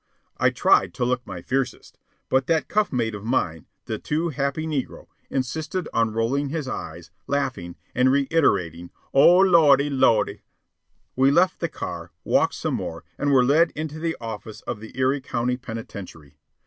I 0.37 0.49
tried 0.49 0.95
to 0.95 1.05
look 1.05 1.27
my 1.27 1.43
fiercest, 1.43 1.99
but 2.27 2.47
that 2.47 2.67
cuff 2.67 2.91
mate 2.91 3.13
of 3.13 3.23
mine, 3.23 3.67
the 3.85 3.99
too 3.99 4.29
happy 4.29 4.65
negro, 4.65 5.05
insisted 5.29 5.87
on 5.93 6.11
rolling 6.11 6.49
his 6.49 6.67
eyes, 6.67 7.11
laughing, 7.27 7.75
and 7.93 8.11
reiterating, 8.11 8.89
"O 9.13 9.37
Lawdy! 9.37 9.91
Lawdy!" 9.91 10.41
We 11.15 11.29
left 11.29 11.59
the 11.59 11.69
car, 11.69 12.11
walked 12.23 12.55
some 12.55 12.73
more, 12.73 13.03
and 13.19 13.31
were 13.31 13.45
led 13.45 13.69
into 13.75 13.99
the 13.99 14.17
office 14.19 14.61
of 14.61 14.79
the 14.79 14.97
Erie 14.97 15.21
County 15.21 15.55
Penitentiary. 15.55 16.39